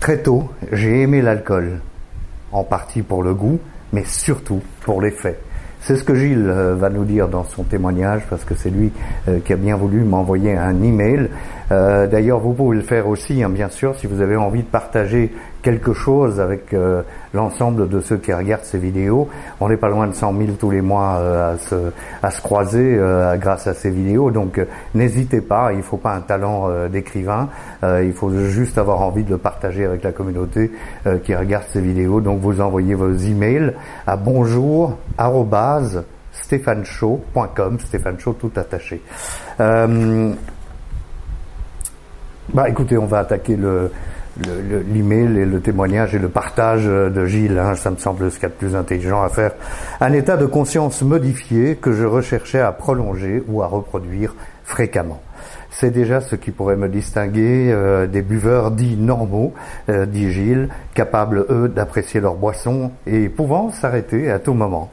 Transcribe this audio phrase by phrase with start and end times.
[0.00, 1.78] Très tôt, j'ai aimé l'alcool,
[2.52, 3.60] en partie pour le goût,
[3.92, 5.38] mais surtout pour l'effet.
[5.82, 8.90] C'est ce que Gilles euh, va nous dire dans son témoignage, parce que c'est lui
[9.28, 11.28] euh, qui a bien voulu m'envoyer un email.
[11.72, 14.68] Euh, D'ailleurs, vous pouvez le faire aussi, hein, bien sûr, si vous avez envie de
[14.68, 15.32] partager
[15.62, 17.02] quelque chose avec euh,
[17.34, 19.28] l'ensemble de ceux qui regardent ces vidéos.
[19.60, 21.54] On n'est pas loin de 100 000 tous les mois euh,
[22.22, 22.98] à, se, croiser
[23.36, 24.30] grâce à ces vidéos.
[24.30, 24.60] Donc
[24.94, 27.48] n'hésitez pas, il ne faut pas un talent d'écrivain,
[27.82, 30.70] il faut juste avoir envie de le partager avec la communauté
[31.24, 32.20] qui regarde ces vidéos.
[32.20, 33.74] Donc vous envoyez vos emails
[34.06, 34.96] à bonjour
[36.32, 39.02] stéphaneshow.com, Stéphane Show tout attaché.
[42.54, 43.90] Bah écoutez, on va attaquer le,
[44.92, 48.44] l'email et le témoignage et le partage de Gilles, hein, ça me semble ce qu'il
[48.44, 49.52] y a de plus intelligent à faire.
[50.00, 55.20] Un état de conscience modifié que je recherchais à prolonger ou à reproduire fréquemment.
[55.70, 59.54] C'est déjà ce qui pourrait me distinguer euh, des buveurs dits normaux,
[59.88, 64.90] euh, dit Gilles, capables eux d'apprécier leur boisson et pouvant s'arrêter à tout moment.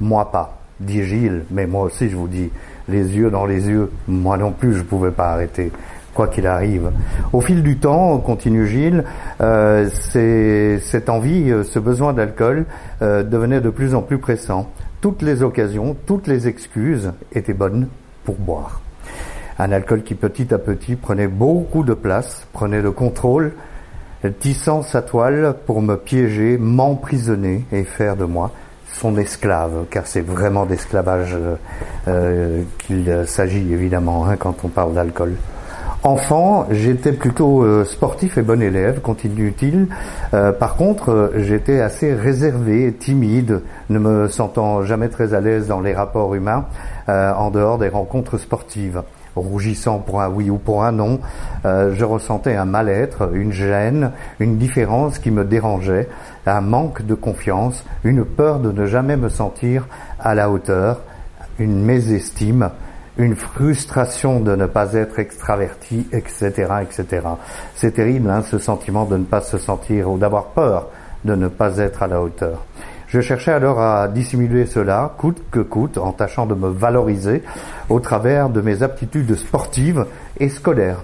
[0.00, 2.50] Moi pas, dit Gilles, mais moi aussi je vous dis,
[2.88, 5.72] les yeux dans les yeux, moi non plus je pouvais pas arrêter
[6.14, 6.90] quoi qu'il arrive.
[7.32, 9.04] Au fil du temps, continue Gilles,
[9.40, 12.66] euh, cette envie, euh, ce besoin d'alcool
[13.02, 14.68] euh, devenait de plus en plus pressant.
[15.00, 17.88] Toutes les occasions, toutes les excuses étaient bonnes
[18.24, 18.80] pour boire.
[19.58, 23.52] Un alcool qui petit à petit prenait beaucoup de place, prenait le contrôle,
[24.38, 28.52] tissant sa toile pour me piéger, m'emprisonner et faire de moi
[28.92, 31.36] son esclave, car c'est vraiment d'esclavage
[32.78, 35.36] qu'il s'agit évidemment hein, quand on parle d'alcool.
[36.02, 39.86] Enfant, j'étais plutôt euh, sportif et bon élève, continue-t-il.
[40.32, 45.66] Euh, par contre, euh, j'étais assez réservé, timide, ne me sentant jamais très à l'aise
[45.66, 46.64] dans les rapports humains
[47.08, 49.02] en dehors des rencontres sportives.
[49.34, 51.18] Rougissant pour un oui ou pour un non,
[51.64, 56.08] je ressentais un mal-être, une gêne, une différence qui me dérangeait,
[56.46, 59.88] un manque de confiance, une peur de ne jamais me sentir
[60.20, 61.00] à la hauteur,
[61.58, 62.70] une mésestime,
[63.18, 67.26] une frustration de ne pas être extraverti, etc., etc.
[67.74, 70.88] C'est terrible, hein, ce sentiment de ne pas se sentir ou d'avoir peur
[71.24, 72.64] de ne pas être à la hauteur.
[73.08, 77.42] Je cherchais alors à dissimuler cela, coûte que coûte, en tâchant de me valoriser
[77.88, 80.06] au travers de mes aptitudes sportives
[80.38, 81.02] et scolaires.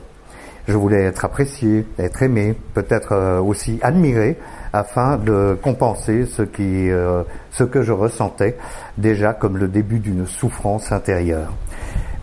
[0.68, 4.36] Je voulais être apprécié, être aimé, peut-être euh, aussi admiré,
[4.72, 7.22] afin de compenser ce, qui, euh,
[7.52, 8.56] ce que je ressentais
[8.98, 11.52] déjà comme le début d'une souffrance intérieure.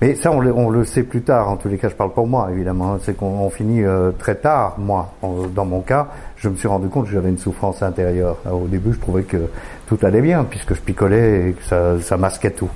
[0.01, 1.47] Mais ça, on le, sait plus tard.
[1.47, 2.97] En tous les cas, je parle pour moi, évidemment.
[3.01, 4.75] C'est qu'on finit euh, très tard.
[4.77, 5.09] Moi,
[5.55, 8.35] dans mon cas, je me suis rendu compte que j'avais une souffrance intérieure.
[8.51, 9.37] au début, je trouvais que
[9.87, 12.69] tout allait bien, puisque je picolais et que ça masquait tout.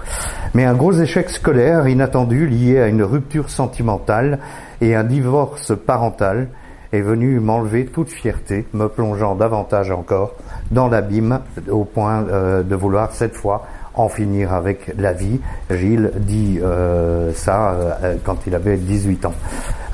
[0.53, 4.39] Mais un gros échec scolaire inattendu lié à une rupture sentimentale
[4.81, 6.49] et un divorce parental
[6.93, 10.35] est venu m'enlever toute fierté, me plongeant davantage encore
[10.71, 13.65] dans l'abîme au point euh, de vouloir cette fois
[13.97, 15.39] en finir avec la vie.
[15.69, 19.33] Gilles dit euh, ça euh, quand il avait 18 ans.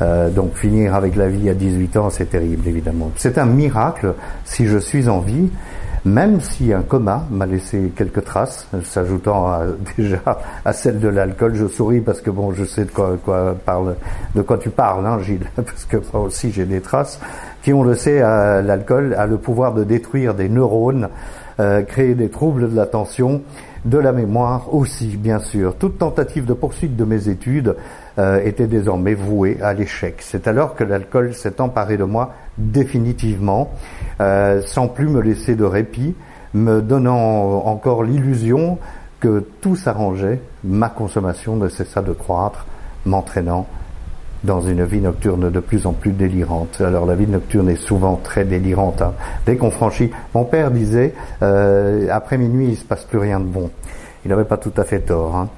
[0.02, 3.12] Euh, donc finir avec la vie à 18 ans, c'est terrible évidemment.
[3.16, 5.50] C'est un miracle si je suis en vie,
[6.06, 9.59] même si un coma m'a laissé quelques traces, s'ajoutant
[9.97, 11.56] déjà à celle de l'alcool.
[11.56, 13.96] Je souris parce que bon, je sais de quoi, parle,
[14.36, 17.19] de quoi tu parles, hein, Gilles, parce que moi aussi j'ai des traces.
[17.62, 21.08] Qui on le sait, l'alcool a le pouvoir de détruire des neurones,
[21.88, 23.42] créer des troubles de l'attention
[23.86, 25.76] de la mémoire aussi, bien sûr.
[25.76, 27.76] Toute tentative de poursuite de mes études
[28.18, 30.18] euh, était désormais vouée à l'échec.
[30.20, 33.72] C'est alors que l'alcool s'est emparé de moi définitivement,
[34.22, 36.16] euh, sans plus me laisser de répit,
[36.54, 38.78] me donnant encore l'illusion
[39.20, 42.66] que tout s'arrangeait, ma consommation ne cessa de croître,
[43.06, 43.68] m'entraînant
[44.44, 46.81] dans une vie nocturne de plus en plus délirante.
[46.81, 49.02] Alors la vie nocturne est souvent très délirante.
[49.02, 49.14] Hein.
[49.46, 53.46] Dès qu'on franchit, mon père disait euh, après minuit il se passe plus rien de
[53.46, 53.70] bon.
[54.26, 55.36] Il n'avait pas tout à fait tort.
[55.36, 55.50] Hein.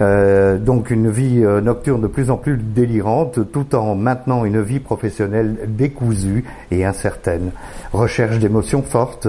[0.00, 4.60] Euh, donc une vie euh, nocturne de plus en plus délirante, tout en maintenant une
[4.60, 7.52] vie professionnelle décousue et incertaine.
[7.92, 9.28] Recherche d'émotions fortes,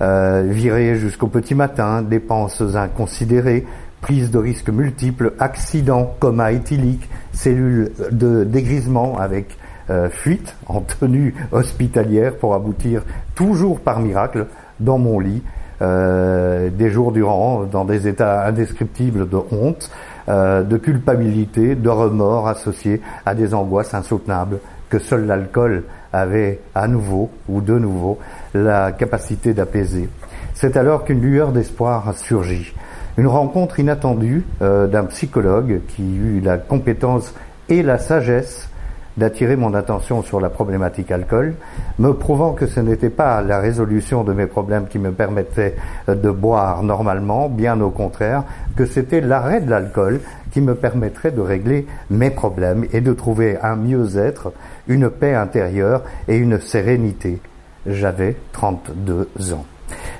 [0.00, 3.66] euh, virée jusqu'au petit matin, dépenses inconsidérées,
[4.00, 9.56] prise de risques multiples, accidents, coma éthylique, cellules de dégrisement avec
[9.90, 13.02] euh, fuite en tenue hospitalière pour aboutir
[13.34, 14.46] toujours par miracle
[14.80, 15.42] dans mon lit
[15.80, 19.90] euh, des jours durant dans des états indescriptibles de honte,
[20.28, 24.58] euh, de culpabilité, de remords associés à des angoisses insoutenables
[24.90, 28.18] que seul l'alcool avait à nouveau ou de nouveau
[28.54, 30.08] la capacité d'apaiser.
[30.54, 32.74] C'est alors qu'une lueur d'espoir a surgi
[33.18, 37.34] une rencontre inattendue euh, d'un psychologue qui eut la compétence
[37.68, 38.70] et la sagesse
[39.18, 41.54] d'attirer mon attention sur la problématique alcool,
[41.98, 45.74] me prouvant que ce n'était pas la résolution de mes problèmes qui me permettait
[46.06, 48.44] de boire normalement, bien au contraire,
[48.76, 50.20] que c'était l'arrêt de l'alcool
[50.52, 54.52] qui me permettrait de régler mes problèmes et de trouver un mieux-être,
[54.86, 57.40] une paix intérieure et une sérénité.
[57.86, 59.66] J'avais 32 ans.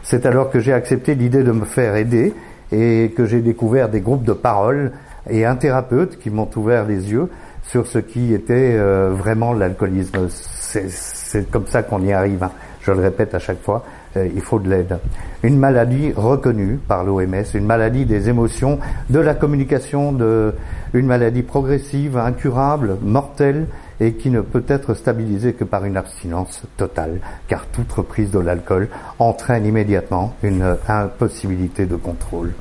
[0.02, 2.34] C'est alors que j'ai accepté l'idée de me faire aider
[2.72, 4.92] et que j'ai découvert des groupes de parole
[5.28, 7.28] et un thérapeute qui m'ont ouvert les yeux
[7.62, 10.28] sur ce qui était euh, vraiment l'alcoolisme.
[10.28, 12.42] C'est comme ça qu'on y arrive.
[12.42, 12.50] Hein.
[12.80, 13.84] Je le répète à chaque fois,
[14.16, 14.98] euh, il faut de l'aide.
[15.42, 18.78] Une maladie reconnue par l'OMS, une maladie des émotions,
[19.10, 20.54] de la communication, de,
[20.94, 23.66] une maladie progressive, incurable, mortelle,
[24.00, 27.18] et qui ne peut être stabilisée que par une abstinence totale,
[27.48, 28.88] car toute reprise de l'alcool
[29.18, 32.52] entraîne immédiatement une impossibilité de contrôle.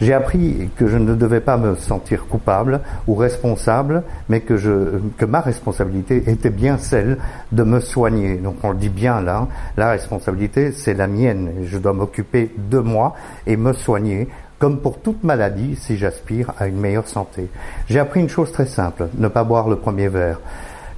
[0.00, 4.98] J'ai appris que je ne devais pas me sentir coupable ou responsable, mais que, je,
[5.16, 7.18] que ma responsabilité était bien celle
[7.52, 8.36] de me soigner.
[8.36, 11.50] Donc on le dit bien là, la responsabilité c'est la mienne.
[11.62, 13.14] Je dois m'occuper de moi
[13.46, 17.48] et me soigner comme pour toute maladie si j'aspire à une meilleure santé.
[17.88, 20.40] J'ai appris une chose très simple, ne pas boire le premier verre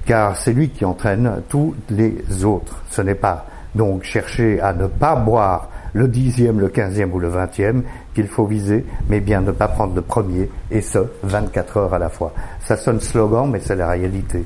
[0.07, 2.81] car c'est lui qui entraîne tous les autres.
[2.89, 3.45] Ce n'est pas
[3.75, 7.83] donc chercher à ne pas boire le dixième, le quinzième ou le vingtième
[8.13, 11.99] qu'il faut viser, mais bien ne pas prendre le premier, et ce, 24 heures à
[11.99, 12.33] la fois.
[12.61, 14.45] Ça sonne slogan, mais c'est la réalité.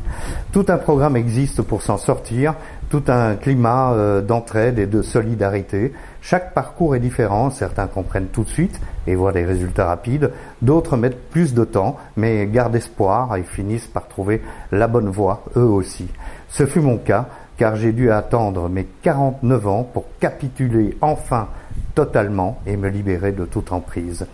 [0.51, 2.55] Tout un programme existe pour s'en sortir,
[2.89, 5.93] tout un climat euh, d'entraide et de solidarité.
[6.21, 10.31] Chaque parcours est différent, certains comprennent tout de suite et voient des résultats rapides,
[10.62, 15.44] d'autres mettent plus de temps, mais gardent espoir et finissent par trouver la bonne voie,
[15.57, 16.07] eux aussi.
[16.50, 17.27] Ce fut mon cas,
[17.57, 21.48] car j'ai dû attendre mes 49 ans pour capituler enfin
[21.95, 24.25] totalement et me libérer de toute emprise.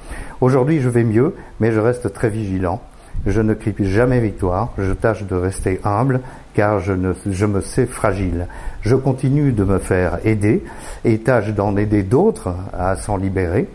[0.42, 2.82] Aujourd'hui je vais mieux, mais je reste très vigilant.
[3.26, 6.22] Je ne crie jamais victoire, je tâche de rester humble,
[6.54, 6.94] car je,
[7.30, 8.48] je me sais fragile.
[8.82, 10.64] Je continue de me faire aider
[11.04, 13.68] et tâche d'en aider d'autres à s'en libérer.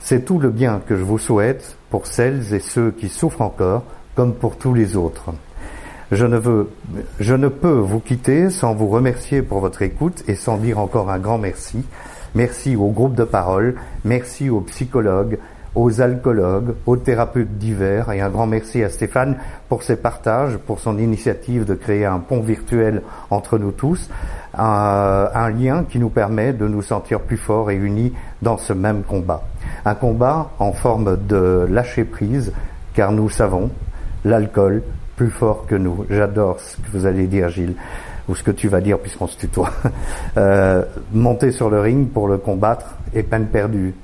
[0.00, 3.84] C'est tout le bien que je vous souhaite pour celles et ceux qui souffrent encore,
[4.14, 5.30] comme pour tous les autres.
[6.10, 6.70] Je ne, veux,
[7.20, 11.10] je ne peux vous quitter sans vous remercier pour votre écoute et sans dire encore
[11.10, 11.84] un grand merci.
[12.34, 13.74] Merci au groupe de parole,
[14.04, 15.38] merci aux psychologues,
[15.74, 19.36] aux alcoologues, aux thérapeutes divers et un grand merci à Stéphane
[19.68, 24.08] pour ses partages, pour son initiative de créer un pont virtuel entre nous tous,
[24.56, 28.12] un, lien qui nous permet de nous sentir plus forts et unis
[28.42, 29.42] dans ce même combat.
[29.84, 32.52] Un combat en forme de lâcher prise,
[32.94, 33.70] car nous savons,
[34.24, 34.82] l'alcool,
[35.16, 36.04] plus fort que nous.
[36.10, 37.74] J'adore ce que vous allez dire, Gilles,
[38.28, 39.70] ou ce que tu vas dire puisqu'on se tutoie.
[40.36, 43.94] Euh, monter sur le ring pour le combattre est peine perdue.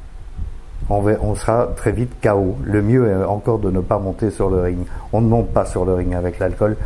[0.91, 2.57] On, on sera très vite KO.
[2.65, 4.79] Le mieux est encore de ne pas monter sur le ring.
[5.13, 6.77] On ne monte pas sur le ring avec l'alcool.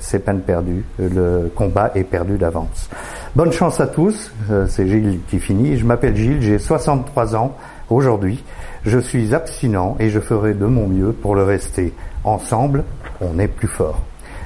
[0.00, 0.84] C'est peine perdue.
[0.98, 2.88] Le combat est perdu d'avance.
[3.34, 4.32] Bonne chance à tous.
[4.50, 5.76] Euh, c'est Gilles qui finit.
[5.76, 6.42] Je m'appelle Gilles.
[6.42, 7.56] J'ai 63 ans
[7.88, 8.44] aujourd'hui.
[8.84, 11.92] Je suis abstinent et je ferai de mon mieux pour le rester.
[12.22, 12.84] Ensemble,
[13.20, 14.00] on est plus fort.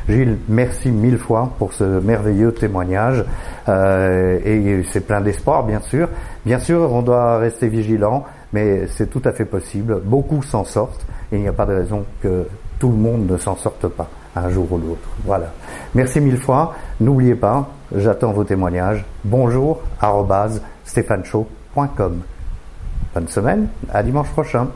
[0.08, 3.24] Gilles, merci mille fois pour ce merveilleux témoignage
[3.68, 6.08] euh, et c'est plein d'espoir bien sûr.
[6.44, 8.24] Bien sûr, on doit rester vigilant,
[8.54, 10.00] mais c'est tout à fait possible.
[10.00, 11.04] Beaucoup s'en sortent
[11.36, 12.46] il n'y a pas de raison que
[12.78, 15.08] tout le monde ne s'en sorte pas un jour ou l'autre.
[15.24, 15.52] Voilà.
[15.94, 16.74] Merci mille fois.
[17.00, 19.04] N'oubliez pas, j'attends vos témoignages.
[19.24, 19.82] Bonjour,
[23.14, 24.68] Bonne semaine, à dimanche prochain.